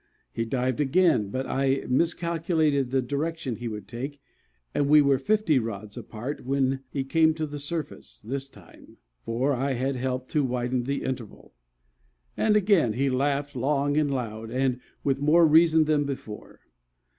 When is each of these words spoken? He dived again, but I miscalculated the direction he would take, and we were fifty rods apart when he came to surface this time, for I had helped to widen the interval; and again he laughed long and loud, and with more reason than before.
He 0.31 0.45
dived 0.45 0.81
again, 0.81 1.29
but 1.29 1.45
I 1.45 1.83
miscalculated 1.87 2.89
the 2.89 3.03
direction 3.03 3.57
he 3.57 3.67
would 3.67 3.87
take, 3.87 4.19
and 4.73 4.89
we 4.89 4.99
were 4.99 5.19
fifty 5.19 5.59
rods 5.59 5.95
apart 5.95 6.43
when 6.43 6.79
he 6.89 7.03
came 7.03 7.35
to 7.35 7.59
surface 7.59 8.19
this 8.19 8.49
time, 8.49 8.97
for 9.21 9.53
I 9.53 9.73
had 9.73 9.95
helped 9.95 10.31
to 10.31 10.43
widen 10.43 10.85
the 10.85 11.03
interval; 11.03 11.53
and 12.35 12.55
again 12.55 12.93
he 12.93 13.11
laughed 13.11 13.55
long 13.55 13.95
and 13.95 14.09
loud, 14.09 14.49
and 14.49 14.79
with 15.03 15.21
more 15.21 15.45
reason 15.45 15.83
than 15.85 16.05
before. 16.05 16.61